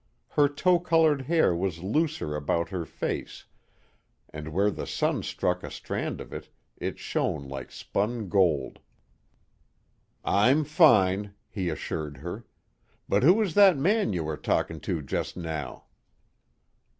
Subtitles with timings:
[0.29, 3.45] Her tow colored hair was looser about her face,
[4.31, 8.79] and where the sun struck a strand of it, it shone like spun gold.
[10.25, 12.47] "I'm fine," he assured her.
[13.07, 15.83] "But who was that man you were talking to just now?"